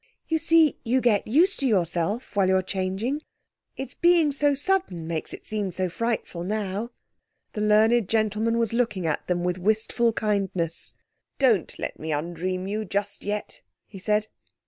[0.27, 3.17] "You see, you get used to yourself while you're changing.
[3.77, 6.89] It's—it's being so sudden makes it seem so frightful now."
[7.53, 10.95] The learned gentleman was looking at them with wistful kindness.
[11.37, 14.27] "Don't let me undream you just yet," he said.